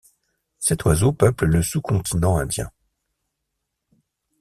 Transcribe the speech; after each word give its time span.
Cet 0.57 0.85
oiseau 0.85 1.13
peuple 1.13 1.45
le 1.45 1.61
sous-continent 1.61 2.35
indien. 2.39 2.71